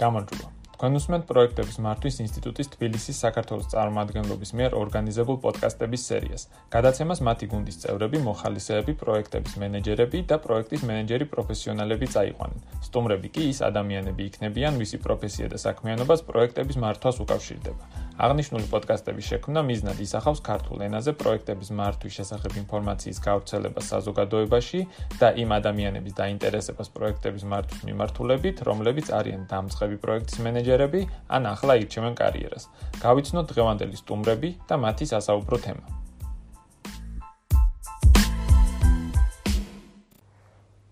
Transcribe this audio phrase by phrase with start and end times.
[0.00, 0.46] გამარჯობა.
[0.80, 6.42] თქვენ უსმენთ პროექტების მართვის ინსტიტუტის თბილისის საქართველოს წარმომადგენლობის მიერ ორგანიზებულ პოდკასტების სერიას.
[6.74, 12.60] გადაცემას მათი გუნდის წევრები, მოხალისეები, პროექტების მენეჯერები და პროექტის მენეჯერი პროფესიონალები წაიყვანენ.
[12.88, 17.84] სტუმრები კი ის ადამიანები იქნებიან, ვისი პროფესია და საქმიანობას პროექტების მართვას უკავშირდება.
[18.20, 24.80] აღნიშნული პოდკასტების შექმნა მიზნად ისახავს ქართულ ენაზე პროექტების მართვის შესახებ ინფორმაციის გავრცელებას საზოგადოებაში
[25.22, 31.00] და იმ ადამიანების დაინტერესებას პროექტების მართვის მიმართულებით, რომლებიც არიან დამწყები პროექტის მენეჯერები
[31.32, 32.68] ან ახლა ირჩევენ კარიერას.
[33.00, 35.84] გავიცნოთ დღევანდელი სტუმრები და მათი სასაუბრო თემა.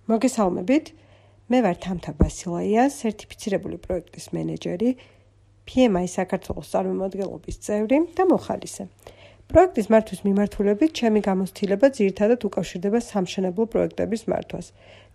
[0.09, 0.87] მოგესალმებით.
[1.49, 5.18] მე ვარ თამთა ბასილაია, სერტიფიცირებული პროექტის მენეჯერი
[5.69, 8.89] PMI საქართველოს წარმომადგენლობის წევრი და მოხალისე.
[9.49, 14.67] პროექტის მართვის მიმართულებით ჩემი გამოცდილება ძირითადად უკავშირდება სამშენებლო პროექტების მართვას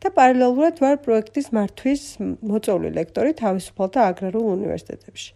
[0.02, 2.04] და პარალელურად ვარ პროექტის მართვის
[2.50, 5.30] მოწვეული ლექტორი თავისუფალთა აგრარულ უნივერსიტეტებში.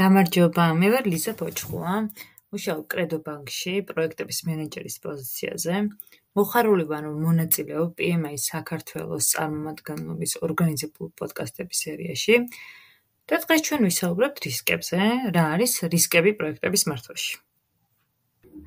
[0.00, 1.92] გამარჯობა, მე ვარ ლიზა ბოჭყუა.
[2.52, 5.74] მუშაობ კრედო ბანკში პროექტების მენეჯერის პოზიციაზე.
[6.36, 12.34] მოხარული ვარ მონაწილეობ PMI საქართველოს წარმომადგენლობის ორგანიზებულ პოდკასტების სერიაში.
[13.28, 15.00] და დღეს ჩვენ ვისაუბრებთ რისკებზე,
[15.34, 17.34] რა არის რისკები პროექტების მართვაში.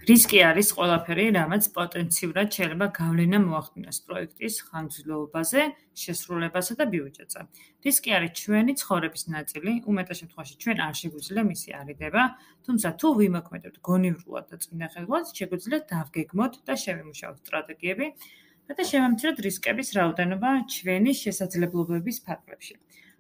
[0.06, 5.62] რისკი არის ყველაფერი, რამაც პოტენციურად შეიძლება გავლენა მოახდინოს პროექტის ხანგრძლივობაზე,
[6.02, 7.42] შესრულებასა და ბიუჯეტზე.
[7.86, 12.24] რისკი არის ჩვენი ცხოვრების ნაწილი, უმეტეს შემთხვევაში ჩვენ არ შეგვიძლია მისი არიდება,
[12.66, 18.08] თუმცა თუ ვიმოქმედებთ გონივრულად და წინახელულად, შეგვიძლია დავგეგმოთ და შევიმუშაოთ სტრატეგიები
[18.78, 22.76] და შევამციროთ რისკების რაოდენობა ჩვენი შესაძლებლობების ფარგლებში.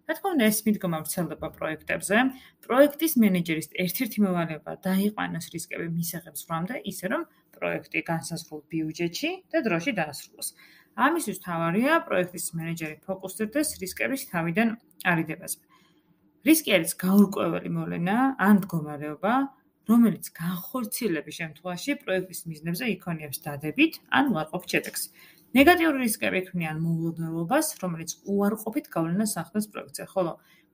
[0.06, 2.17] რა თქმა უნდა ეს მიდგომა ვრცელდება პროექტებზე.
[2.66, 7.22] პროექტის მენეჯერის ერთ-ერთი მოვალეობა დაიყვანოს რისკები მისაღებს ბრამდე ისე რომ
[7.58, 10.47] პროექტი განსაზღვრულ ბიუჯეტში და დროში დაასრულოს.
[10.95, 14.67] ამისთვის თავარია პროექტის მენეჯერი ფოკუსირდეს რისკების თავიდან
[15.12, 15.58] არიდებაზე
[16.46, 18.16] რისკი არის გაურკვეველი მოვლენა
[18.47, 19.34] ან მდგომარეობა
[19.90, 25.03] რომელიც განხორციელების შემთხვევაში პროექტის მიზნებზე იქონიებს დადებით ან უარყოფით შედეგს
[25.53, 30.31] ნეგატიური რისკები ქმნიან მოულოდნელობას, რომელიც უარყოფით გავლენას ახდენს პროექტზე, ხოლო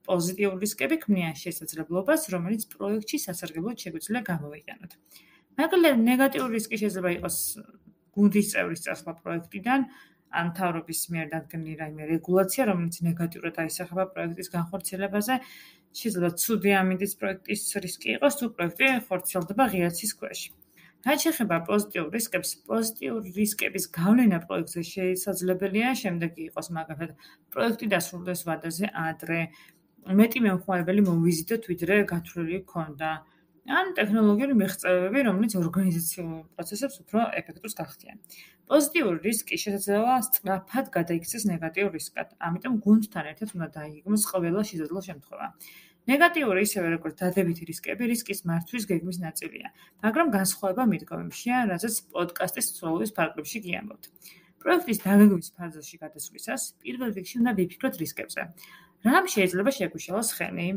[0.08, 4.92] პოზიტიური რისკები ქმნიან შესაძლებლობას, რომელიც პროექტში სასარგებლოდ შეგვიძლია გამოვიყენოთ.
[5.62, 7.38] მაგალითად, ნეგატიური რისკი შეიძლება იყოს
[8.16, 9.80] გუნდის წევრის წასვლა პროექტიდან,
[10.32, 15.36] ან თავრობის მიერ დადგენილი რაიმე რეგულაცია, რომელიც ნეგატიურად აისახება პროექტის განხორციელებაზე,
[16.00, 20.40] შეიძლება ცუდი ამინდის პროექტის რისკი იყოს, თუ პროექტი ხორციელდება ღიაცის ქვეშ.
[21.08, 27.12] რაც შეეხება პოზიტიურ რისკებს, პოზიტიურ რისკების გავლენა პროექტზე შესაძლებელია შემდეგი იყოს, მაგალითად,
[27.54, 29.42] პროექტი დასრულდეს ვადაზე ადრე,
[30.22, 33.12] მეტი მომხმარებელი მოვიზიტოთ, ვიდრე გათვლილი ქონდა,
[33.70, 38.18] ან ტექნოლოგიური მიღწევები, რომელიც ორგანიზაციულ პროცესებს უფრო ეფექტურს გახდიან.
[38.72, 45.48] პოზიტიური რისკი შესაძლოა სწრაფად გადაიქცეს ნეგატიურ რისკად, ამიტომ გუნდთან ერთად უნდა დაიგეგმოს ყველა შესაძლო შემთხვევა.
[46.10, 49.70] ნეგატიური ისევე როგორც დადებითი რისკები რისკის მართვის გეგმის ნაწილია,
[50.02, 54.04] მაგრამ განსხვავება მიდგომებშია, რაზეც პოდკასტის სწავლების ფარგლებში გიამბობთ.
[54.62, 58.42] პროექტის დაგეგმვის ფაზაში გადასვლისას პირველ რიგში უნდა ვიფიქროთ რისკებზე.
[59.06, 60.68] რამ შეიძლება შეგვიშალოს ხელი?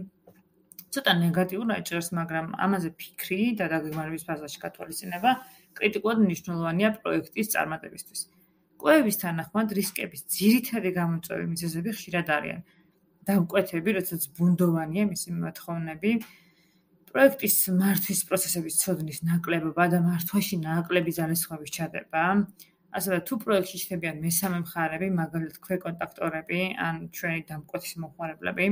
[0.94, 5.30] ცოტა ნეგატიურ აჭერს, მაგრამ ამაზე ფიქრი და დაგეგმარების ფაზაში გათვალისწინება
[5.74, 8.20] კრიტიკულად მნიშვნელოვანია პროექტის წარმატებისთვის.
[8.78, 12.60] კვლევების თანახმად რისკების ძირითადი გამოწვევი მიზეზები ხშირად არიან
[13.28, 16.12] დამკვეთები, როდესაც ბუნდოვანია მისი მოთხოვნები.
[17.14, 22.22] პროექტის მართვის პროცესების ცოდნის ნაკლებობა და მართვაში ნაკლები ძალისხმევის ჩადება.
[22.98, 28.66] ასევე თუ პროექტში ჩნდებიან მესამე მხარეები, მაგალითად ქვეკონტაქტორები ან ჩვენი დამკვეთის მომხმარებლები,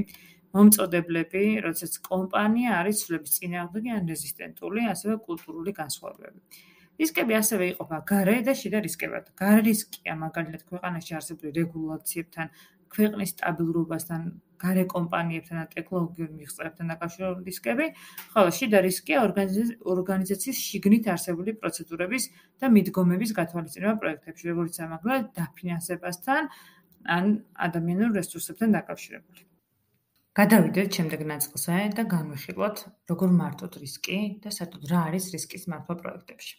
[0.54, 6.38] მომწოდებლები, როდესაც კომპანია არის ცვლების წინააღმდეგი ან რეზისტენტული, ასევე კულტურული განსხვავებები.
[7.00, 9.24] რისკები ასევე იყოფა გარე და შიდა რისკებად.
[9.40, 12.46] გარე რისკია მაგალითად ქვეყანაში არსებული რეგულაციებთან
[12.94, 14.20] ქვეყნის სტაბილურობასთან,
[14.62, 17.86] გარე კომპანიებთან და ტექნოლოგიურ მიღწევებთან დაკავშირებული რისკები,
[18.34, 19.22] ხოლო შიდა რისკია
[19.94, 22.24] ორგანიზაციის შიგნით არსებული პროცედურების
[22.62, 26.42] და მიდგომების გათვალისწინება პროექტებში, როგორც ამაგლა დაფინანსებასთან
[27.16, 27.24] ან
[27.66, 29.42] ადამიანურ რესურსებთან დაკავშირებული.
[30.38, 32.76] გადავიდეთ შემდეგ ნაწილზე და განვიხილოთ,
[33.10, 36.54] როგორ მართოთ რისკი და საერთოდ რა არის რისკის მართვა პროექტებში.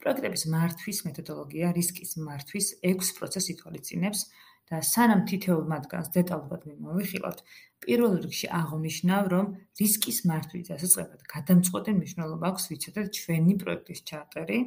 [0.00, 4.20] პროექტების მართვის მეთოდოლოგია რისკის მართვის 6 პროცესს ითვალისწინებს,
[4.70, 7.38] და სანამ თითოეულ მათგანს დეტალურად მიმოვიხილავთ,
[7.82, 9.46] პირველ რიგში აღნიშნავ, რომ
[9.80, 14.58] რისკის მართვის დასაწყებად გადამწყვეტი მნიშვნელობა აქვს ვიცოდეთ ჩვენი პროექტის ჩარტერი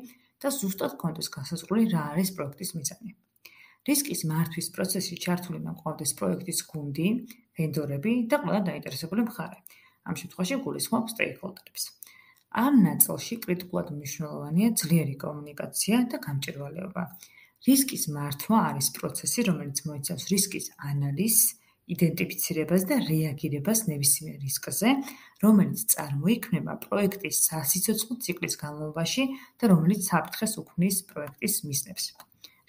[0.44, 3.12] და ზუსტად კონტექსტ გასაზრული რა არის პროექტის მიზანი.
[3.88, 7.08] რისკის მართვის პროცესში ჩართული მოყვარდეს პროექტის გუნდი,
[7.60, 9.60] ვენდორები და ყველა დაინტერესებული მხარე.
[10.08, 11.84] ამ შემთხვევაში გულისხმობ სტეიკჰოლდერებს.
[12.64, 17.04] ამ ნაწილში კრიტიკულად მნიშვნელოვანია ძლიერი კომუნიკაცია და გამჭირვალეობა.
[17.68, 21.46] რისკის მართვა არის პროცესი, რომელიც მოიცავს რისკის ანალიზს,
[21.94, 24.92] იდენტიფიცირებას და რეაგირებას ნებისმიერ რისკზე,
[25.44, 29.24] რომელიც წარმოიქმნება პროექტის სასიცოცხლო ციკლის განმავლობაში
[29.60, 32.06] და რომელიც საფრთხეს უქმნის პროექტის მიზნებს.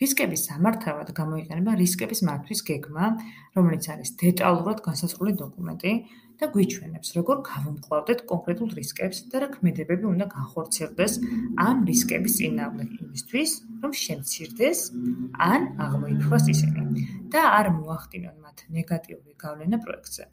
[0.03, 3.07] რისკების სამართავად გამოიყენება რისკების მართვის გეგმა,
[3.55, 5.93] რომელიც არის დეტალურად განსაზღვრული დოკუმენტი
[6.41, 11.13] და გვიჩვენებს, როგორ გავუმკლავდეთ კონკრეტულ რისკებს და რა ქმედებები უნდა განხორციელდეს
[11.67, 13.51] ამ რისკების წინააღმდეგ იმისთვის,
[13.83, 14.81] რომ შემცირდეს
[15.51, 16.75] ან აღმოიფხვრას ისინი
[17.35, 20.25] და არ მოახდინონ მათ ნეგატიური გავლენა პროექტზე.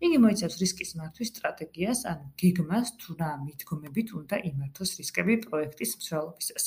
[0.00, 6.64] იგი მოიცავს რისკის მართვის სტრატეგიას, ან გეგმას თუ რა მიდგომებით უნდა იმართოს რისკები პროექტის მსვლელობისას.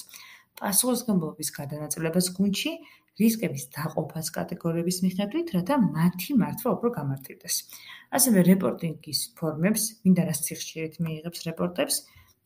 [0.59, 2.71] პასუხისმგებლობის გადანაწილებას გუნდში,
[3.19, 7.55] რისკების დაყოფას კატეგორიების მიხედვით, რათა მათი მართვა უფრო გამარტივდეს.
[8.17, 11.95] ასევე რეპორტინგის ფორმებს, მინდა რა სიხშირით მიიღებს რეპორტებს,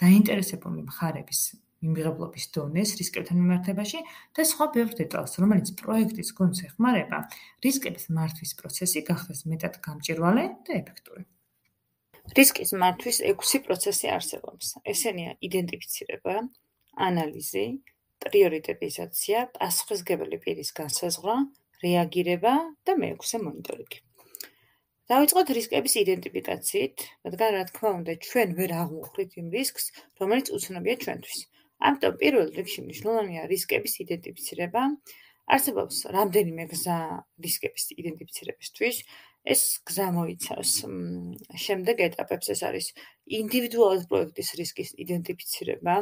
[0.01, 1.42] დაინტერესებული მხარების
[1.83, 4.00] მიმღებლობის დონეს რისკებთან მიმართებაში
[4.36, 7.18] და სხვა ბევრ დეტალს, რომელიც პროექტის გუნდს ეხმარება,
[7.63, 11.24] რისკების მართვის პროცესი გახდეს მეტად გამჭირვალე და ეფექტური.
[12.38, 14.65] რისკის მართვის 6 პროცესი არსებობს.
[14.94, 16.36] ესენია იდენტიფიცირება,
[17.07, 17.65] ანალიზი,
[18.24, 21.36] პრიორიტეტიზაცია, პასუხისმგებელი პირის განსაზღვრა,
[21.84, 22.54] რეაგირება
[22.86, 24.00] და მეექვსე მონიტორინგი.
[25.12, 26.96] დავიწყოთ რისკების იდენტიფიკაციით,
[27.28, 29.86] რადგან რა თქმა უნდა, ჩვენ ვერ აღვუხრით იმ რისკს,
[30.19, 31.40] რომელიც უცნობია ჩვენთვის.
[31.88, 34.84] ამიტომ პირველ რიგში მნიშვნელოვანია რისკების იდენტიფიცირება.
[35.56, 37.00] არსებობს რამდენიმე გზა
[37.46, 38.98] რისკების იდენტიფიცირებისთვის.
[39.48, 40.72] ეს გზა მოიცავს
[41.66, 42.88] შემდეგ ეტაპებს, ეს არის
[43.40, 45.96] ინდივიდუალური პროექტის რისკის იდენტიფიცირება,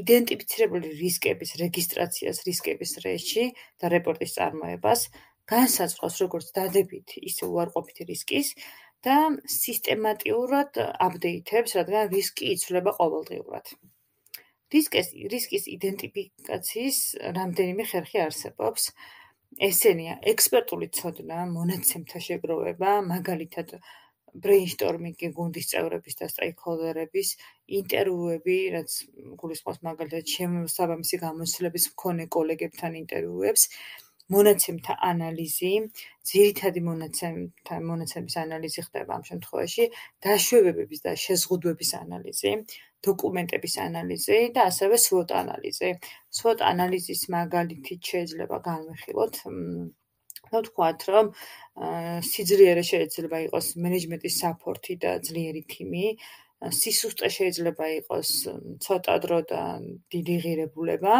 [0.00, 3.44] იდენტიფიცირებული რისკების რეგისტრაციას რისკების რეესში
[3.80, 5.08] და რეპორტის წარმოებას,
[5.46, 8.48] განსაზღვრავს როგორც დადებითი, ისე უარყოფითი რისკის
[9.06, 9.16] და
[9.46, 13.70] სისტემატიურად აპდეითებს, რადგან რისკი იცვლება ყოველდღიურად.
[14.74, 16.98] რისკის რისკის იდენტიფიკაციის
[17.38, 18.90] რამდენიმე ხერხი არსებობს.
[19.66, 23.78] ესენია ექსპერტული ცოდნა, მონაცემთა შეგროვება, მაგალითად
[24.44, 27.28] ბრეინშტორმინგი გუნდის წევრების და სტეიქჰოლდერების
[27.80, 28.96] ინტერვიუები, რაც
[29.42, 33.68] გულისხმობს მაგალითად შემოსაბამისი გამოცდილების მქონე კოლეგებთან ინტერვიუებს,
[34.34, 35.72] მონაცემთა ანალიზი,
[36.30, 39.84] ძირითადი მონაცემთა მონაცემის ანალიზი ხდება ამ შემთხვევაში,
[40.26, 42.52] დაშვებების და შეზღუდვების ანალიზი,
[43.06, 45.90] დოკუმენტების ანალიზი და ასევე SWOT ანალიზი.
[46.38, 49.34] SWOT ანალიზის მაგალითით შეიძლება განვიხილოთ
[50.48, 51.26] და ვთქვათ, რომ
[52.30, 56.06] სიძლიერე შეიძლება იყოს მენეჯმენტის საფორთი და ძლიერი თიმი,
[56.56, 58.30] სისუსტე შეიძლება იყოს
[58.80, 59.62] ცოტა დრო და
[60.08, 61.12] დიდი ღირებულება,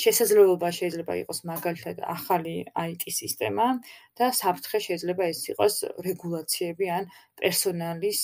[0.00, 3.66] შესაძლებლობა შეიძლება იყოს მაგალითად ახალი IT სისტემა
[4.14, 5.74] და საფრთხე შეიძლება ეს იყოს
[6.06, 7.10] რეგულაციები ან
[7.42, 8.20] პერსონალის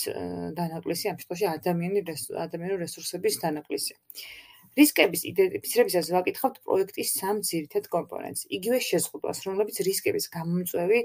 [0.54, 2.14] დანაკლისი, ამ შემთხვევაში ადამიანური
[2.46, 3.94] ადამიანური რესურსების დანაკლისი.
[4.78, 8.46] რისკების იდენტიფიცირებისას ვაკითხავთ პროექტის სამ ძირითად კომპონენტს.
[8.56, 11.00] იგივე შეზღუდვას, რომლებიც რისკების გამომწვევი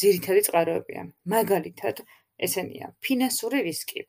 [0.00, 1.02] ძირითადი წყაროებია.
[1.34, 2.00] მაგალითად,
[2.46, 4.00] ესენია: ფინანსური რისკი.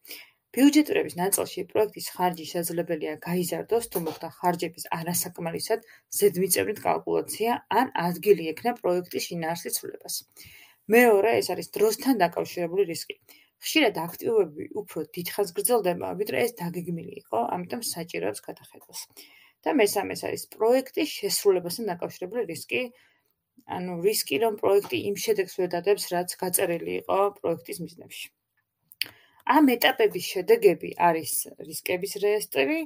[0.56, 5.80] ბიუჯეტირების ნაწილში პროექტის ხარჯი შესაძლებელია გაიზარდოს, თუ მოხდა ხარჯების არასაკმარისად
[6.20, 10.16] ზედმიწევნით კალკულაცია ან ადგილი ექნა პროექტის შინაარსის ცვლილებას.
[10.96, 13.16] მეორე, ეს არის დროსთან დაკავშირებული რისკი.
[13.64, 19.02] ხშირად აქტივობები უფრო დიდხანს გრძელდება, ვიდრე ეს დაგეგმილი იყო, ამიტომ საჭიროებს გადახედვას.
[19.66, 22.82] და მესამეს არის პროექტის შესრულებასთან დაკავშირებული რისკი.
[23.76, 28.28] ანუ რისკი, რომ პროექტი იმ შედეგს ვერ დადებს, რაც გაწერილი იყო პროექტის მიზნებში.
[29.56, 31.34] ამ ეტაპების შედეგები არის
[31.70, 32.80] რისკების რეესტრი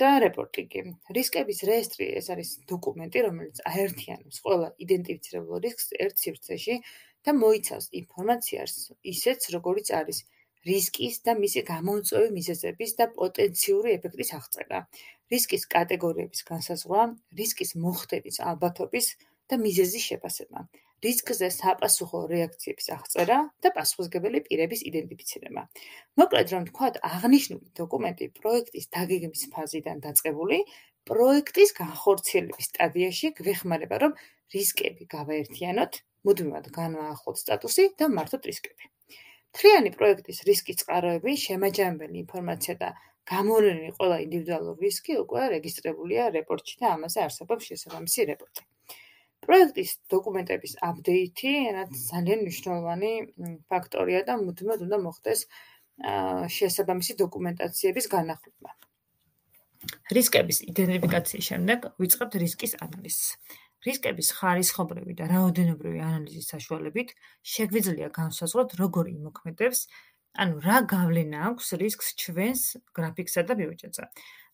[0.00, 0.80] და რეპორტინგი.
[1.16, 6.74] რისკების რეესტრი ეს არის დოკუმენტი, რომელიც აერთიანებს ყველა იდენტიფიცირებულ რისკს ერთ სივრცეში
[7.24, 8.72] და მოიცავს ინფორმაციას
[9.14, 10.18] ისეც, როგორიც არის
[10.68, 14.78] რისკის და მისი გამომწვევი მიზეზების და პოტენციური ეფექტის აღწერა,
[15.32, 17.02] რისკის კატეგორიების განსაზღვრა,
[17.40, 19.06] რისკის მოხდების ალბათობის
[19.52, 20.64] და მიზეზის შეფასება,
[21.04, 25.62] რისკზე საპასუხო რეაქციების აღწერა და პასუხისმგებელი პირების იდენტიფიცირება.
[26.20, 30.58] მოკლედ რომ ვთქვათ, აღნიშნული დოკუმენტი პროექტის დაგეგმვის ფაზიდან დაწყებული
[31.10, 34.12] პროექტის განხორციელების სტადიაში გვეხმარება, რომ
[34.54, 35.92] რისკები გავაერთიანოთ
[36.26, 38.90] მუდმივად განვაახლოთ სტატუსი და მართოთ რისკები.
[39.54, 42.88] თლიანი პროექტის რისკის წყაროები, შემაჯამებელი ინფორმაცია და
[43.30, 48.62] გამოვლენილი ყველა ინდივიდუალური რისკი უკვე რეგისტრირებულია რეპორტში და ამაზე არსებობს შესაბამისი რეპორტი.
[49.44, 53.12] პროექტის დოკუმენტების აპდეითი, რაც ძალიან მნიშვნელოვანი
[53.72, 55.40] ფაქტორია და მუდმივად უნდა მოხდეს
[56.56, 58.70] შესაბამისი დოკუმენტაციების განახლება.
[60.16, 63.26] რისკების იდენტიფიკაციის შემდეგ ვიწყებთ რისკის ანალიზს.
[63.84, 67.14] რისკების ხარისხობრივი და რაოდენობრივი ანალიზის საშუალებით
[67.54, 69.80] შეგვიძლია განსაზღვროთ, როგორ იმოქმედებს,
[70.34, 72.62] ანუ რა გავლენა აქვს რისკს ჩვენს
[72.96, 74.04] გრაფიკსა და ბიუჯეტზე.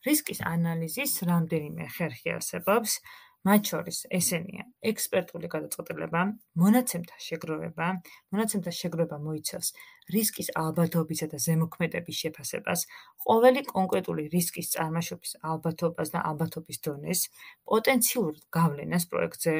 [0.06, 3.00] რისკის ანალიზის რამდენიმე ხერხი არსებობს.
[3.48, 6.22] მათ შორის ესენია: ექსპერტული გადაწყვეტილება,
[6.60, 7.86] მონაცემთა შეგროვება,
[8.34, 9.68] მონაცემთა შეგროვება მოიცავს
[10.14, 12.84] რისკის ალბათობისა და ზემოქმედების შეფასებას,
[13.24, 17.20] ყოველი კონკრეტული რისკის წარმოშობის ალბათობას და ალბათობის დონეს,
[17.64, 19.54] პოტენციურ გავლენას პროექტზე,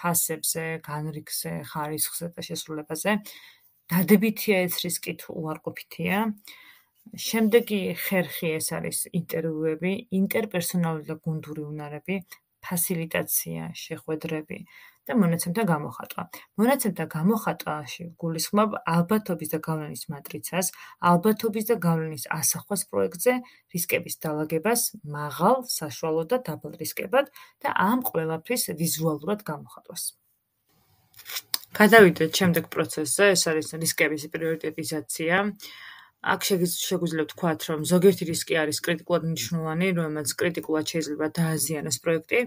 [0.00, 3.18] ფასებზე, განრიგზე, ხარისხზე და შესრულებაზე,
[3.92, 6.20] დადებითია ეს რისკი თუ უარყოფითია.
[7.20, 12.16] შემდეგი ხერხი ეს არის ინტერვიუები, ინტერპერსონალური და გუნდური უნარები,
[12.64, 14.58] ფასილიტაცია, შეხვედრები
[15.04, 16.22] და მონაცემთა გამოხატვა.
[16.60, 20.66] მონაცემთა გამოხატვაში გულისხმობ ალბათობის და გავლენის მატრიცას,
[21.10, 23.32] ალბათობის და გავლენის ასახვას პროექტზე,
[23.74, 27.26] რისკების დაალაგებას, მაღალ, საშუალო და დაბალ რისკებად
[27.60, 30.02] და ამ ყველაფრის ვიზუალურად გამოხატვას.
[31.74, 35.36] გადავიდეთ შემდეგ პროცესზე, ეს არის რისკების პრიორიტეტიზაცია.
[36.32, 42.40] აქ შეგვიძლია ვთქვათ, რომ ზოგიერთი რისკი არის კრიტიკულად მნიშვნელოვანი, რომელმაც კრიტიკულად შეიძლება დააზიანოს პროექტი,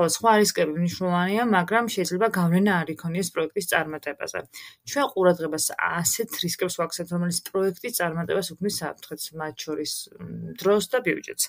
[0.00, 4.40] ხოლო სხვა რისკები მნიშვნელოვანია, მაგრამ შეიძლება გავლენა არ იქონიოს პროექტის წარმატებაზე.
[4.88, 9.92] ჩვენ ყურადღებას ასეთ რისკებს ვაქცევთ, რომელიც პროექტის წარმატებას უქმნის საფრთხეს, მათ შორის
[10.60, 11.44] დროს და ბიუჯეტს.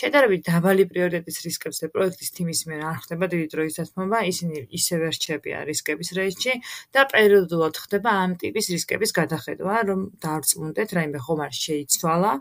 [0.00, 5.06] შედარებით დაბალი პრიორიტეტის რისკებს და პროექტის თიმის მიერ არ ხდება დიდი დროის დათმობა, ისინი ისევე
[5.16, 6.54] რჩებიან რისკების რეჟიმში
[6.92, 12.32] და პერიოდულად ხდება ამ ტიპის რისკების გადახედვა, რომ დაარწმუნდეთ, რაიმე ხომ არ შეიცვალა,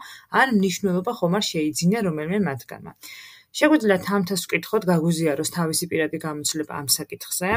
[0.43, 2.91] ან მნიშვნელობა ხომ არ შეიძინა რომელიმე მათგანმა.
[3.59, 7.49] შეგვიძლია თამთას ვკითხოთ, გაგუზიაროს თავისი პირადი გამოცდილება ამ საკითხზე.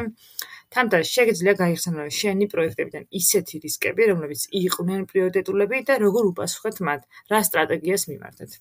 [0.76, 7.00] თამთა შეგიძლია გაიხსენო შენი პროექტებიდან ისეთი რისკები, რომლებიც იყვნენ პრიორიტეტულები და როგორ უპასუხეთ მათ,
[7.32, 8.60] რა სტრატეგიას მიმართეთ.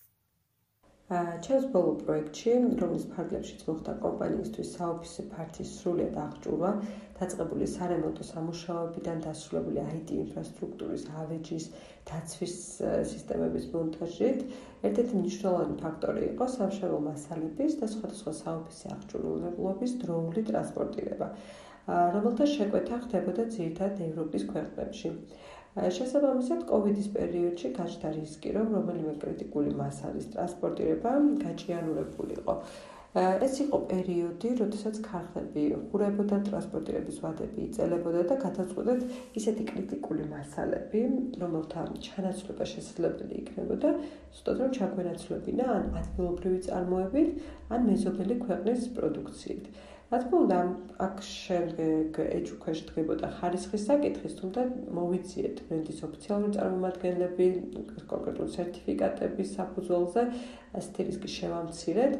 [1.06, 6.72] ჩემს ბოლო პროექტში, რომლის ფარგლებშიც მოხდა კომპანიისთვის საოფისე ფართის სრულად აღჭურვა,
[7.20, 11.68] დაწყებული სარემონტო სამუშაოებიდან დასრულებული IT ინფრასტრუქტურის ავეჯის
[12.10, 12.56] დაცვის
[13.12, 14.42] სისტემების მონტაჟით,
[14.90, 21.28] ერთ-ერთი მნიშვნელოვანი ფაქტორი იყო სამშენებლო მასალების და სხვადასხვა საოფისე აღჭურვილობის დროული ტრანსპორტირება,
[22.18, 25.14] რომელთა შეკვეთა ხდებოდა ძირითადად ევროპის ქვეყნებში.
[25.76, 31.12] შესაბამისად, COVID-ის პერიოდში გაჩნდა რისკი, რომ რომელიმე კრიტიკული მასალის ტრანსპორტირება
[31.44, 32.54] გაჭიანურებულიყო.
[33.16, 39.02] ეს იყო პერიოდი, როდესაც ქარხნები ხურებოდა ტრანსპორტირების ვადები იწელებოდა და გადაწყვეტეთ
[39.40, 41.02] ისეთი კრიტიკული მასალები,
[41.44, 43.90] რომელთა ჩანაცვლება შესაძლებელი იქნებოდა,
[44.36, 47.30] სწორედ რომ ჩაგვენაცვლებინა ან ადგილობრივი წარმოებით,
[47.72, 49.64] ან მეზობელი ქვეყნის პროდუქციით.
[50.12, 50.58] რა თქმა უნდა
[51.02, 54.66] აქ შემდეგ ეჯუქეშ დგებოდა ხარისხის საკითხის თუმცა
[54.98, 57.48] მოვიციეთ ბრენდის ოფიციალური წარმომადგენლები
[58.12, 60.26] კონკრეტულ სერტიფიკატების საფუძველზე
[60.82, 62.14] ასეთი რისკი შევამცირეთ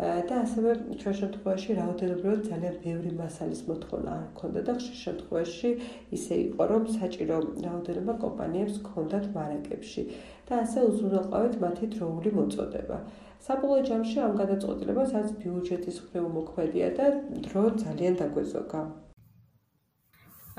[0.00, 5.72] და ასევე ჩვენ შემთხვევაში რაოდენობრივად ძალიან ბევრი მასალის მოთხოვნა არ ქონდა და ხშირ შემთხვევაში
[6.16, 10.06] ისე იყო რომ საჭირო რაოდენობა კომპანიებს ქონდათ მარაკებში
[10.48, 13.00] და ასე უზრუნველყავთ მათი დროული მოწოდება.
[13.44, 17.06] საბოლოო ჯამში ამ გადაწყვეტილებასაც ბიუჯეტის მხრივ მოქმედია და
[17.46, 18.82] დრო ძალიან დაგვეზოგა.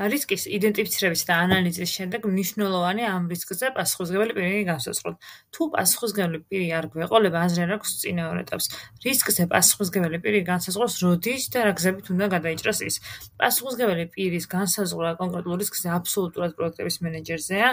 [0.10, 5.16] რისკის იდენტიფიცირების და ანალიზის შემდეგ მნიშვნელოვანი ამ რისკზე პასუხისმგებელი პირი განსაზღვროთ.
[5.54, 8.68] თუ პასუხისმგებელი პირი არ გვეყოლება, აზრი არ აქვს წინაურ ეტაპს.
[9.06, 12.96] რისკზე პასუხისმგებელი პირი განსაზღვროს როდის და რა გზებით უნდა გადაიჭრას ის.
[13.38, 17.70] პასუხისმგებელი პირის განსაზღვრა კონკრეტულ რისკზე აბსოლუტურად პროექტების მენეჯერზეა.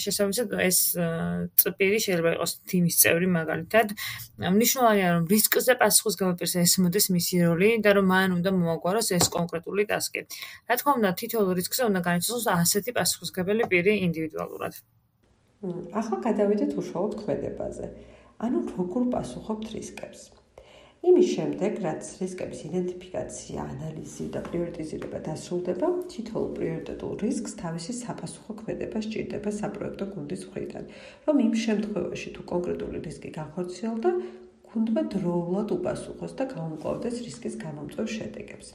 [0.00, 0.78] შესაბამისად, ეს
[1.76, 3.86] პირი შეიძლება იყოს თიმის წევრი მაგალითად.
[4.40, 9.82] მნიშვნელოვანია რომ რისკზე პასუხისმგებელი პირს ესმოდეს მისი როლი და რომ მან უნდა მოაგვაროს ეს კონკრეტული
[9.90, 10.20] ტასკი.
[10.68, 14.74] რა თქმა უნდა, თითოეულ რისკზე უნდა განიცდოს ასეთი პასუხისმგებელი პირი ინდივიდუალურად.
[16.00, 17.86] ახლა გადავიდეთ უშუალოდ ქმედებაზე.
[18.44, 20.20] ანუ როგორ პასუხობთ რისკებს?
[21.00, 29.00] იმის შემდეგ, რაც რისკების იდენტიფიკაცია, ანალიზი და პრიორიტიზირება დასრულდება, თითოეულ პრიორიტეტულ რისკს თავისი საფასუხო ქმედება
[29.06, 30.84] სჭირდება საპროექტო გუნდის მხრიდან,
[31.28, 34.10] რომ იმ შემთხვევაში თუ კონკრეტული რისკი განხორციელდა,
[34.70, 38.68] გუნდმა დროულად უპასუხოს და გაუმკლავდეს რისკის გამომწვევ შედეგებს.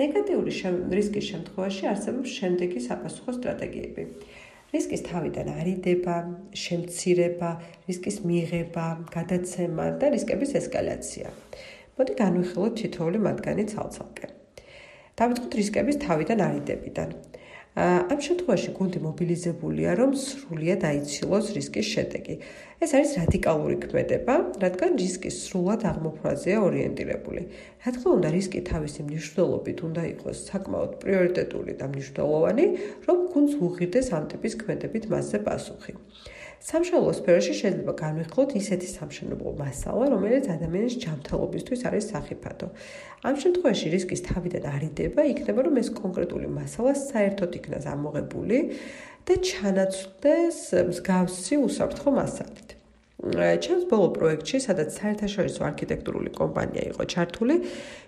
[0.00, 0.52] ნეგატიური
[0.98, 4.04] რისკის შემთხვევაში არსებობს შემდეგი საფასუხო სტრატეგიები.
[4.74, 6.16] რისკის თავიდან არიდება,
[6.62, 7.50] შემცირება,
[7.88, 11.28] რისკის მიღება, გადაცემა და რისკების ესკალაცია.
[11.98, 14.26] მოდი განვიხილოთ თითოეული მათგანი ცალ-ცალკე.
[15.18, 17.08] დავიწყოთ რისკების თავიდან არიდებიდან.
[17.74, 22.34] ამ შემთხვევაში გუნდი მობილიზებულია, რომ სრულად აიცილოს რისკის შედეგი.
[22.84, 27.42] ეს არის რადიკალური ქმედება, რადგან რისკი სრულად აღმოფხვრაზეა ორიენტირებული.
[27.82, 32.64] რა თქმა უნდა, რისკი თავისი მნიშვნელობით უნდა იყოს საკმაოდ პრიორიტეტული და მნიშვნელოვანი,
[33.06, 35.92] რომ გუნდს უღირდეს ამ ტიპის ქმედებით მასზე პასუხი.
[36.64, 42.66] სამშენებლო სფეროში შეიძლება განვიხილოთ ისეთი სამშენებლო მასალა, რომელიც ადამიანის ჯანმრთელობისთვის არის სახიფათო.
[43.28, 48.58] ამ შემთხვევაში რისკის თავიდან არიდება, იქნება რომ ეს კონკრეტული მასალა საერთოდ იქნას ამოღებული
[49.28, 52.73] და ჩანაცვლდეს მსგავსი უსაფრთხო მასალით.
[53.32, 57.54] ჩემს ბოლო პროექტში, სადაც საერთაშორისო არქიტექტურული კომპანია იყო ჩართული,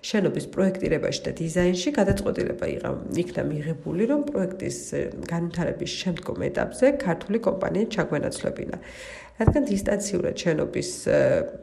[0.05, 2.91] შენობის პროექტირებაში და დიზაინში გადაწყვეტილება იყო
[3.25, 4.79] იქნა მიღებული, რომ პროექტის
[5.33, 8.77] განვითარების შემდგომ ეტაპზე ქართული კომპანია ჩაგვენაცვლებინა.
[9.37, 10.91] რადგან დისტანციურად შენობის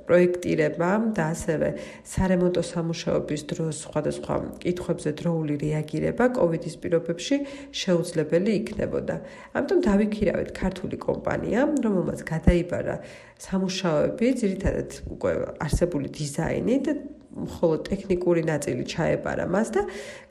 [0.06, 1.70] პროექტირება და ასევე
[2.06, 7.36] სარემონტო სამუშაოების დროს სხვადასხვა კითხვებზე დროული რეაგირება კოვიდის პირობებში
[7.74, 9.15] შეუძლებელი იქნებოდა.
[9.58, 12.96] ამიტომ დავიქირავეთ ქართული კომპანია, რომელმაც გადაიბარა
[13.42, 15.32] სამუშაოები, ძირითადად უკვე
[15.65, 16.94] არსებული დიზაინი და
[17.34, 19.82] მხოლოდ ტექნიკური ნაწილი ჩაებარა მას და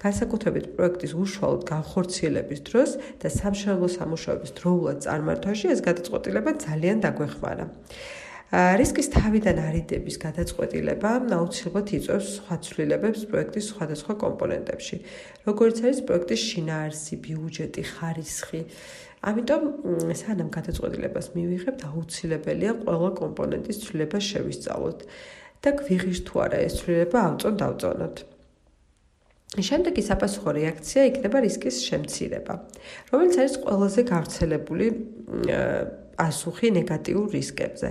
[0.03, 2.91] განსაკუთრებით პროექტის უშუალოდ განხორციელების დროს
[3.23, 7.67] და სამშენებლო სამუშაოების დროულად წარმართვაში ეს გადაწყვეტილება ძალიან დაგვეხმარა.
[8.53, 14.97] რისკის თავიდან არიდების გადაწყვეტილება აუცილებლად იწვევს სხვა ცვლილებებს პროექტის სხვადასხვა კომპონენტებში,
[15.49, 18.61] როგორც არის პროექტის შინაარსი, ბიუჯეტი, ხარისხი.
[19.23, 19.63] ამიტომ
[20.21, 24.99] სანამ გადაწყვეტილებას მივიღებთ, აუცილებელია ყველა კომპონენტის ცვლილება შევისწავლოთ.
[25.63, 28.17] და გვიღის თუ არა ეს ცვლილება ავწონ დავწონოთ.
[29.53, 32.55] შემდეგი საპასუხო რეაქცია იქნება რისკის შემცირება,
[33.13, 34.87] რომელიც არის ყველაზე გავრცელებული
[36.17, 37.89] პასუხი ნეგატიურ რისკებზე.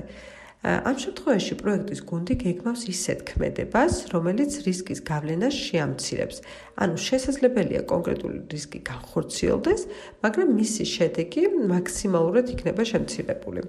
[0.61, 6.37] ამ შემთხვევაში პროექტის გუნდი გეგმავს ისეთ ქმედებას, რომელიც რისკის გავლენას შეამცირებს.
[6.77, 9.81] ანუ შესაძლებელია კონკრეტული რისკი განხორციელდეს,
[10.21, 13.61] მაგრამ მისი შედეგი მაქსიმალურად იქნება შემცირებული.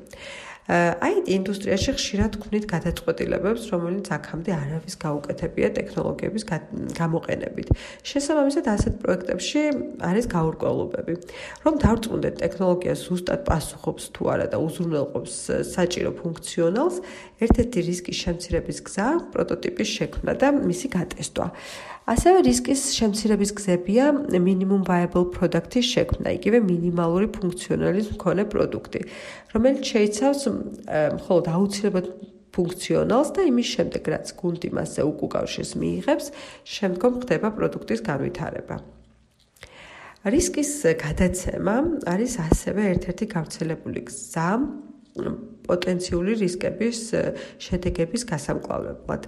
[0.71, 6.45] IT ინდუსტრიაში ხშირად ქმნით გადაწყვეტილებებს, რომელიც აქამდე არავის გაუკეთებია ტექნოლოგიების
[6.95, 7.69] გამოყენებით.
[8.07, 9.61] შესაბამისად, ასეთ პროექტებში
[10.07, 11.15] არის გაურკვევლობები,
[11.67, 15.35] რომ დავწუნდეთ ტექნოლოგია ზუსტად პასუხობს თუ არა და უზრუნველყოფს
[15.75, 16.97] საჭირო ფუნქციონალს,
[17.43, 21.47] ერთ-ერთი რისკის შემცირების გზა პროტოტიპის შექმნა და მისი გატესტვა.
[22.11, 24.07] ასევე რისკის შემცირების გზებია
[24.43, 29.01] minimum viable product-ის შექმნა, იგივე მინიმალური ფუნქციონალის მქონე პროდუქტი,
[29.55, 30.43] რომელიც შეიცავს
[31.19, 32.07] მხოლოდ აუცილებლად
[32.53, 36.27] ფუნქციონალს და იმის შემდეგ, რაც გუნდი მასზე უკუკავშირს მიიღებს,
[36.69, 38.77] შემდგომ ხდება პროდუქტის განვითარება.
[40.23, 40.71] რისკის
[41.03, 44.51] გადაცემა არის ასევე ერთ-ერთი გავრცელებული გზა
[45.67, 47.01] პოტენციური რისკების
[47.61, 49.23] შედეგების გასამკლავებლად.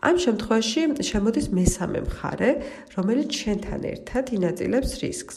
[0.00, 2.50] ამ შემთხვევაში შემოდის მესამე მხარე,
[2.96, 5.36] რომელიც შენთან ერთად ინაწილებს რისკს.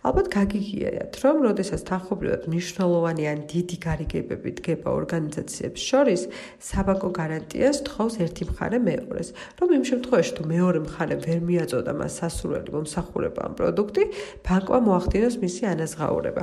[0.00, 6.22] ალბათ გაგიგიათ, რომ როდესაც თანხობრივად მნიშვნელოვანი ან დიდი გარიგებები დგება ორგანიზაციებს შორის,
[6.56, 9.28] საბანკო გარანტიას თხოვს ერთი მხარე მეორეს.
[9.60, 14.04] რომ იმ შემთხვევაში თუ მეორე მხარე ვერ მიაწოდა მას სასურველი მომსახურება ან პროდუქტი,
[14.40, 16.42] ბანკმა მოახდინოს მისი ანაზღაურება.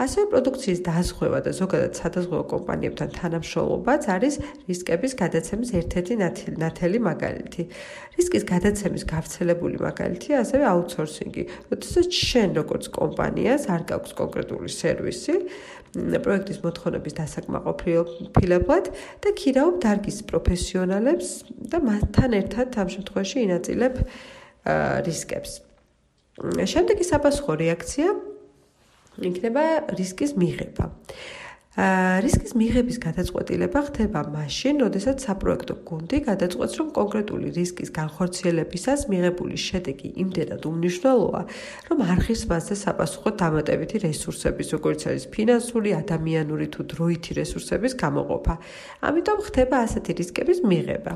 [0.00, 4.34] ასევე პროდუქციის დაზღვევა და ზოგადად სადაზღვევო კომპანიებთან თანამშრომლობაც არის
[4.70, 6.14] რისკების გადაცემის ერთ-ერთი
[6.56, 7.62] ნათელი მაგალითი.
[8.16, 11.42] რისკის გადაცემის გავრცელებული მაგალითია ასევე აუთსორსინგი.
[11.68, 15.34] როდესაც შენ როგორც კომპანიას არ გაქვს კონკრეტული სერვისი
[16.24, 18.84] პროექტის მოთხოვნების დასაკმაყოფილებლად
[19.20, 21.28] და ქირაობ დარგის პროფესიონალებს
[21.66, 23.94] და მათთან ერთად ამ შემთხვევაში ინაწილებ
[25.04, 25.52] რისკებს.
[26.40, 28.29] შემდეგი საფასურო რეაქცია
[29.28, 29.64] იქნება
[29.98, 30.84] რისკის მიღება.
[31.78, 39.54] აა რისკის მიღების გადაწყვეტილება ხდება მაშინ, როდესაც საპროექტო გუნდი გადაწყვეტს, რომ კონკრეტული რისკის განხორციელებისას მიღებული
[39.54, 41.42] შედეგი იმდენად უმნიშვნელოა,
[41.88, 48.54] რომ არხის მასზე საპასუხო დამატებითი რესურსების, როგორც არის ფინანსური, ადამიანური თუ დროითი რესურსების გამოყოფა.
[49.06, 51.12] ამიტომ ხდება ასეთი რისკების მიღება.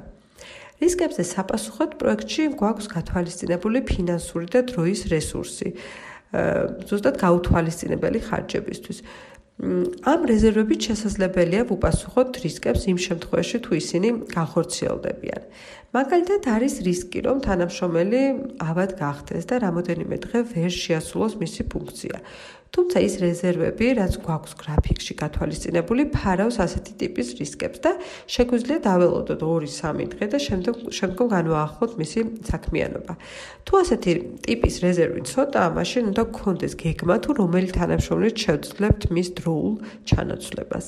[0.83, 5.69] რისკებზე საპასუხოდ პროექტში გვაქვს გათვალისწინებული ფინანსური და დროის რესურსი.
[6.89, 8.99] ზუსტად გაუთვალისწინებელი ხარჯებისთვის.
[10.03, 15.43] ამ რეზერვებით შესაძლებელია უპასუხოთ რისკებს იმ შემთხვევაში თუ ისინი განხორციელდებიან.
[15.95, 18.23] მაგალითად არის რისკი, რომ თანამშრომელი
[18.59, 22.17] ავად გახდეს და რამოდენიმე დღე ვერ შეასრულოს მისი ფუნქცია.
[22.75, 27.93] თუმცა ის რეზერვები, რაც გვაქვს გრაფიკში გათვალისწინებული, ფარავს ასეთი ტიპის რისკებს და
[28.35, 33.15] შეგვიძლია დაველოდოთ 2-3 დღე და შემდგომ შემდგომ განვაახლოთ მისი საქმიანობა.
[33.63, 34.13] თუ ასეთი
[34.49, 39.73] ტიპის რეზერვი ცოტაა, მაშინ უნდა გქონდეს გეგმა თუ რომელი თანამშრომლით შევძლებთ მის დროულ
[40.11, 40.87] ჩანაცვლებას.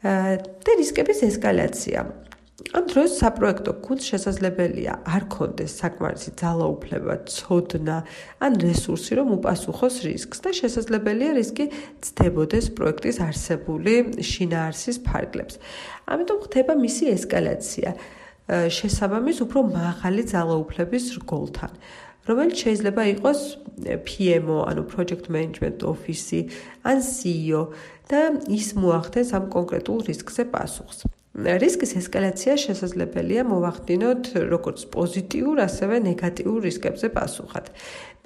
[0.00, 2.29] და რისკების ესკალაცია.
[2.60, 7.96] ამ დროს საპროექტო გუნდს შესაძლებელია არ კონდეს საკმარისი ძალაუფლება, ცოდნა
[8.44, 11.66] ან რესურსი, რომ უპასუხოს რისკს და შესაძლებელია რისკი
[12.04, 15.56] ცდებოდეს პროექტის არსებული შინაარსის ფარგლებს.
[16.04, 17.90] ამიტომ ხდება მისი ესკალაცია
[18.50, 21.72] შესაბამის უფრო მაღალი ძალაუფლების რგოლთან.
[22.28, 23.40] რომელიც შეიძლება იყოს
[24.04, 26.40] PMO, ანუ Project Management Office-ი,
[26.84, 27.72] ან CEO
[28.10, 28.20] და
[28.52, 31.19] ის მოახდენს ამ კონკრეტულ რისკზე პასუხს.
[31.30, 37.70] რისკის ესკალაცია შესაძლებელია მოვახდინოთ როგორც პოზიტიურ, ასევე ნეგატიურ რისკებზე პასუხად.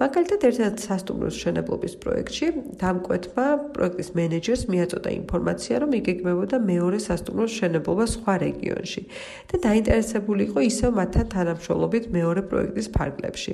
[0.01, 2.47] მაგალითად, ერთ-ერთ სასტუმროს შენებლობის პროექტში
[2.81, 3.45] დამკვეთმა
[3.77, 9.01] პროექტის მენეჯერს მიაწოდა ინფორმაცია, რომ იგეგმებოდა მეორე სასტუმროს შენებლობა სხვა რეგიონში
[9.53, 13.53] და დაინტერესებული იყო ისევ მათთან თანამშრომლობით მეორე პროექტის ფარგლებში.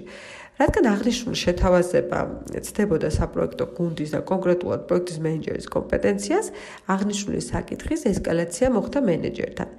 [0.62, 2.20] რადგან აღნიშნული შეთავაზება
[2.68, 6.46] ცდებოდა საპროექტო გუნდის და კონკრეტულად პროექტის მენეჯერის კომპეტენციას,
[6.94, 9.70] აღნიშნული საკითხის ესკალაცია მოხდა მენეჯერთან.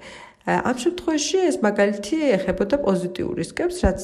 [0.42, 4.02] ამ შემთხვევაში ეს მაგალითი ეხებოდა პოზიტიურ რისკებს, რაც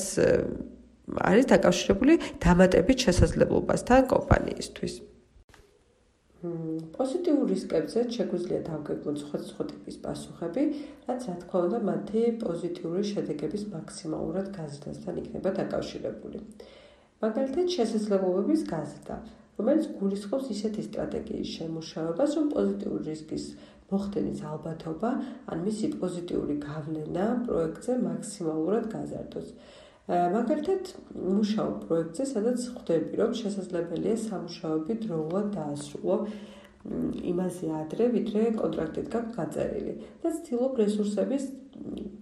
[1.19, 2.15] არის დაკავშირებული
[2.45, 5.08] დამატებით შესაძლებლობასთან კომპანიისთვის.
[6.39, 10.63] პოზიტიურ რისკებზე შეგვიძლია დავგეგმოთ სხვადასხვა ტიპის პასუხები,
[11.09, 16.43] რაც რა თქმა უნდა მათი პოზიტიური შედეგების მაქსიმალურად გაზრდასთან იქნება დაკავშირებული.
[17.25, 19.17] მაგალითად, შესაძლებლობების გაზრდა,
[19.59, 23.45] რომელიც გულისხმობს ისეთი სტრატეგიის შემუშავებას, რომ პოზიტიური რისკის
[23.91, 25.11] მოხდენის ალბათობა,
[25.51, 29.49] ან მისი პოზიტიური გავლენა პროექტზე მაქსიმალურად გაზარდოს.
[30.09, 36.17] მაგალითად, მუშაობ პროექტზე, სადაც ხვდები, რომ შესაძლებელია სამუშაოები დროულად დაასრულო
[37.29, 41.45] იმაზე ადრე, ვიდრე კონტრაქტით გაქვს გაწერილი და ცდილობ რესურსების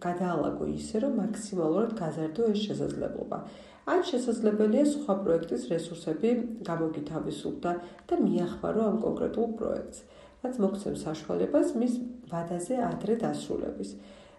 [0.02, 3.38] გადაალაგო ისე, რომ მაქსიმალურად გაზარდო ეს შესაძლებლობა.
[3.86, 6.30] ან შესაძლებელია სხვა პროექტის რესურსები
[6.66, 7.72] გამოგითავისუფლდა
[8.10, 9.98] და მიახმარო ამ კონკრეტულ პროექტს,
[10.42, 11.94] რაც მოგცემს საშუალებას მის
[12.34, 13.90] ვადაზე ადრე დასრულების.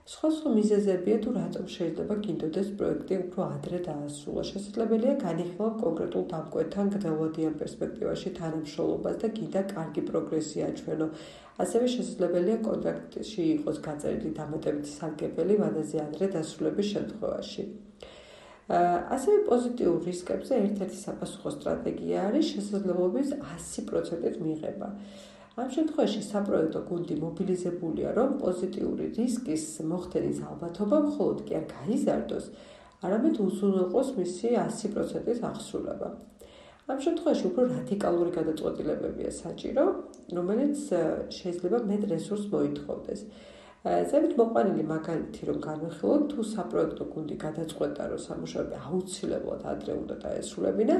[0.08, 4.43] სხვა სხვა მიზეზებია თუ რატომ შეიძლება გინდოდეს პროექტი უფრო ადრე დაასრულო.
[4.50, 11.08] შესაძლებელია განიხილო კონკრეტულ დამკვეთთან გრძელვადიან პერსპექტივაში თანამშრომლობას და გინდა კარგი პროგრესი აჩვენო.
[11.63, 17.63] ასევე შესაძლებელია კონტრაქტში იყოს გაწერილი დამატებითი სარგებელი ვადაზე ადრე დასრულების შემთხვევაში.
[19.15, 24.88] ასევე პოზიტიურ რისკებზე ერთ-ერთი საფასუხო სტრატეგია არის შესაძლებლობის 100%-ით მიღება.
[25.58, 32.46] ამ შემთხვევაში საპროექტო გუნდი მობილიზებულია, რომ პოზიტიური რისკის მოხდენის ალბათობა მხოლოდ კი არ გაიზარდოს,
[33.08, 36.10] არამედ უზრუნველყოს მისი 100%-ის აღსრულება.
[36.88, 39.86] ამ შემთხვევაში უფრო რადიკალური გადაწყვეტილებებია საჭირო,
[40.38, 40.78] რომელიც
[41.38, 43.20] შეიძლება მეტ რესურსს მოითხოვდეს.
[43.88, 50.95] ზემოთ მოყვანილი მაგალითი რომ განვიხილოთ თუ საპროექტო გუნდი გადაწყვეტა რომ სამუშაოები აუცილებლად ადრე უნდა დაესრულებინა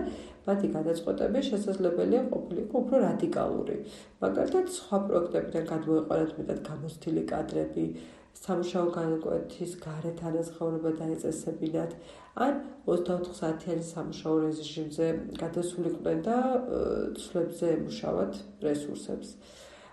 [0.47, 3.78] მათი გადაწყვეტები შესაძლებელია ყოფილიყო უფრო რადიკალური.
[4.23, 7.86] მაგალითად სხვა პროექტებიდან გადმოეყარათ მეტად გამოცდილი კადრები
[8.43, 11.91] სამუშაო განკვეთის გარეთ ანაზღაურება დაეწესებინათ.
[12.45, 12.54] ან
[12.88, 15.08] 24 საათიანი სამუშაო რეჟიმზე
[15.41, 16.38] გადასულიყვნენ და
[17.21, 18.34] ცვლებზე ემუშავათ
[18.67, 19.30] რესურსებს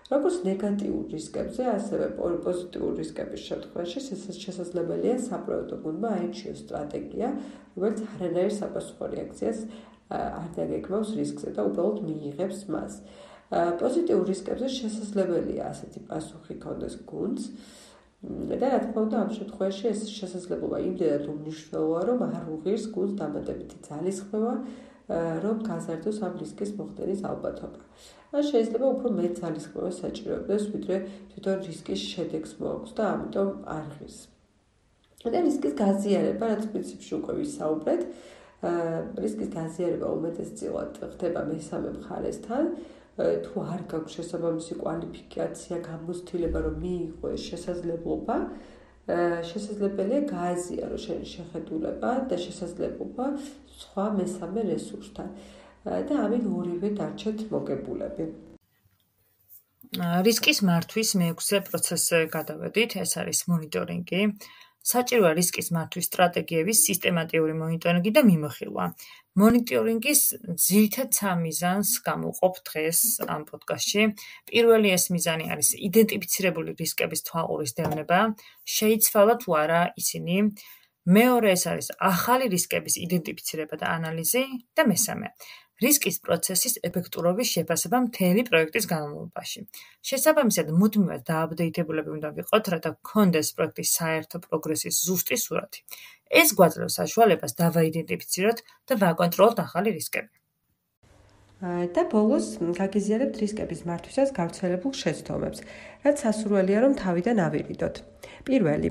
[0.05, 2.07] როგორც ნეგატიურ რისკებზე, ასევე
[2.45, 3.99] პოზიტიურ რისკების შემთხვევაში
[4.43, 7.29] შესაძლებელია საპროექტო გუნდმა აირჩიოს სტრატეგია,
[7.73, 9.63] რომელიც არანაირ საპასუხო რეაქციას
[10.13, 12.93] არ დაგეკმავს რისკზე და უბრალოდ მიიღებს მას.
[13.81, 17.43] პოზიტიურ რისკებზე შესაძლებელია ასეთი პასუხი კონდეს გუნდს.
[18.25, 23.77] და რა თქმა უნდა ამ შემთხვევაში ეს შესაძლებლობა იმდენად უმნიშვნელოა, რომ არ უღირს გუნდს დამატებითი
[23.85, 24.53] ძალისხმევა,
[25.07, 27.79] რომ გაზარდოს ამ რისკის მოხდენის ალბათობა.
[28.35, 30.95] ან შეიძლება უფრო მეტ ძალისხმევას საჭიროებდეს, ვიდრე
[31.31, 34.19] თვითონ რისკის შედეგს მოაქვს და ამიტომ არ ღირს.
[35.25, 38.01] და რისკის გაზიარება, რაც პრინციპში უკვე ვისაუბრეთ,
[39.23, 42.63] რისკის გაზიარება უმეტესწილად ხდება მესამე მხარესთან,
[43.15, 48.37] თუ არ გაქვს შესაბამისი კვალიფიკაცია, გამოცდილება, რომ მიიღო ეს შესაძლებლობა,
[49.05, 53.25] შესაძლებელია გააზიარო შენი შეხედულება და შესაძლებლობა
[53.81, 55.29] სხვა მესამე რესურსთან.
[55.85, 58.25] და ამით ორივე დარჩეთ მოგებულები.
[60.27, 64.21] რისკის მართვის მეექვსე პროცესზე გადავედით, ეს არის მონიტორინგი.
[64.91, 68.85] საჭიროა რისკის მართვის სტრატეგიების სისტემატიური მონიტორინგი და მიმოხილვა.
[69.35, 70.21] მონიტორინგის
[70.65, 72.99] ძირითად სამ მიზანს გამოვყოფ დღეს
[73.33, 74.03] ამ პოდკასტში.
[74.47, 78.19] პირველი ეს მიზანი არის იდენტიფიცირებული რისკების თვალყურის დევნება.
[78.77, 80.37] შეიცვალა თუ არა ისინი.
[81.05, 84.43] მეორე ეს არის ახალი რისკების იდენტიფიცირება და ანალიზი
[84.73, 85.27] და მესამე
[85.83, 89.59] რისკის პროცესის ეფექტურობის შეფასება მთელი პროექტის განმავლობაში.
[90.09, 95.81] შესაბამისად, მუდმივად დააპდეიტებულები უნდა ვიყოთ, რათა გქონდეს პროექტის საერთო პროგრესის ზუსტი სურათი.
[96.29, 98.57] ეს გვაძლევს საშუალებას დავაიდენტიფიციროთ
[98.89, 100.33] და ვაკონტროლოთ ახალი რისკები.
[101.65, 105.59] და ბოლოს გაგიზიარებთ რისკების მართვისას გავრცელებულ შეცდომებს,
[106.03, 107.95] რაც სასურველია რომ თავიდან ავირიდოთ.
[108.45, 108.89] პირველი,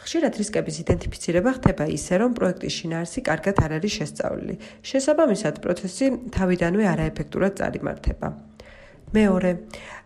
[0.00, 4.54] ხშირად რისკების იდენტიფიცირება ხდება ისე, რომ პროექტის შინაარსი კარგად არ არის შესწავლილი.
[4.90, 8.28] შესაბამისად, პროცესი თავიდანვე არაეფექტურად წარიმართება.
[9.14, 9.50] მეორე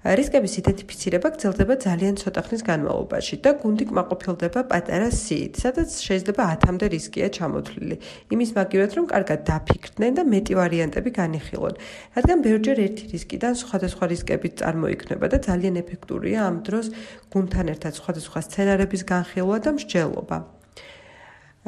[0.01, 6.87] რისკების იდენტიფიცირება გრძელდება ძალიან ცოტა ხნის განმავლობაში და გუნდი კმაყოფილდება პატარა სიით, სადაც შეიძლება 10-მდე
[6.95, 7.97] რისკია ჩამოთვლილი.
[8.33, 11.75] იმის მაგივრად რომ კარგად დაფიქრდნენ და მეტი ვარიანტები განიხილონ,
[12.17, 16.87] რადგან ბევრჯერ ერთი რისკიდან სხვადასხვა რისკები წარმოიქმნება და ძალიან ეფექტურია ამ დროს
[17.33, 20.37] გუნდთან ერთად სხვადასხვა სცენარების განხილვა და მსჯელობა.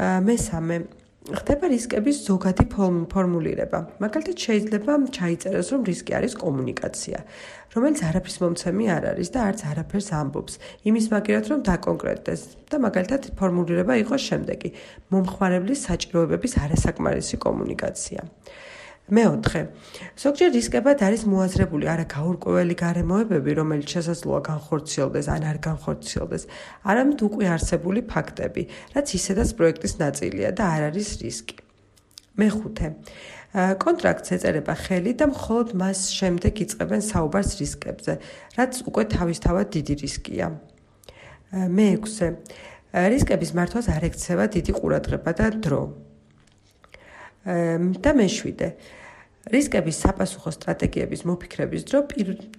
[0.00, 0.76] მესამე
[1.22, 2.64] ხდება რისკების ზოგადი
[3.12, 3.78] ფორმულირება.
[4.02, 7.18] მაგალითად შეიძლება ჩაიწეროს, რომ რისკი არის კომუნიკაცია,
[7.74, 10.54] რომელიც არაფრის მომცემი არ არის და არც არაფერს ამბობს.
[10.82, 14.68] იმის მაგერად რომ დაკონკრეტდეს და მაგალითად ფორმულირება იყოს შემდეგი:
[15.14, 18.20] მომხმარებლის საჭიროებების არასაკმარისი კომუნიკაცია.
[19.10, 19.62] მეოთხე.
[20.22, 26.42] ზოგჯერ რისკებად არის მოაზრებული არა გაურკვეველი გარემოებები, რომელიც შესაძლოა განხორციელდეს ან არ განხორციელდეს,
[26.86, 28.62] არამედ უკვე არსებული ფაქტები,
[28.94, 31.56] რაც ისედაც პროექტის ნაწილია და არ არის რისკი.
[32.38, 32.86] მეხუთე.
[33.52, 38.12] კონტრაქტს ეწერება ხელი და მხოლოდ მას შემდეგ იწყებენ საუბარს რისკებზე,
[38.56, 40.46] რაც უკვე თავისთავად დიდი რისკია.
[41.52, 42.26] მეექვსე.
[42.92, 45.82] რისკების მართვას არ ექცევა დიდი ყურადღება და დრო.
[47.44, 48.68] და მეშვიდე.
[49.50, 51.82] რისკების საპასუხო სტრატეგიების მოფიქრების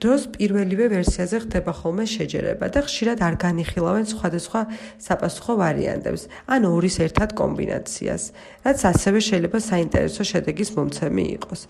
[0.03, 4.61] დროს პირველივე ვერსიაზე ხდება ხოლმე შეჯერება და ხშირად არ განიხილავენ სხვადასხვა
[4.99, 8.23] საპასუხო ვარიანტებს, ან ორის ერთად კომბინაციას,
[8.67, 11.61] რაც ასევე შეიძლება საინტერესო შედეგის მომცემი იყოს.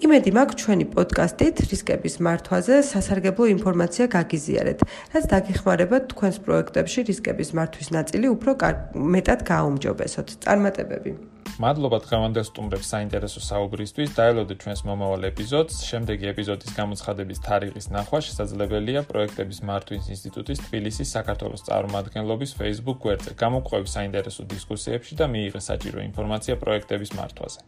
[0.00, 4.78] იმედი მაქვს ჩვენი პოდკასტით რისკების მართვაზე სასარგებლო ინფორმაცია გაგიზიარეთ,
[5.12, 8.50] რაც დაგეხმარება თქვენს პროექტებში რისკების მართვის ნაწილი უფრო
[8.96, 10.28] მეტად გააუმჯობესოთ.
[10.44, 11.35] წარმატებები!
[11.62, 14.10] მადლობა დღევანდელ სტუმრებს საინტერესო საუბრისთვის.
[14.18, 15.74] დაელოდეთ ჩვენს მომავალ ეპიზოდს.
[15.88, 23.30] შემდეგი ეპიზოდის გამოცხადების თარიღის ნახვა შესაძლებელია პროექტების მართვის ინსტიტუტის თბილისის საქართველოს წარმომადგენლობის Facebook გვერდზე.
[23.40, 27.60] გამოგყვებით საინტერესო დისკუსიებში და მიიღეთ საჭირო ინფორმაცია პროექტების მართვაზე.